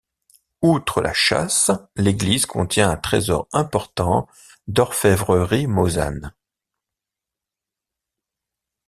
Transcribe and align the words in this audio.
Outre 0.63 0.99
la 1.01 1.13
châsse, 1.13 1.69
l'église 1.95 2.47
contient 2.47 2.89
un 2.89 2.97
trésor 2.97 3.47
important 3.51 4.27
d’orfèvrerie 4.67 5.67
mosane. 5.67 6.33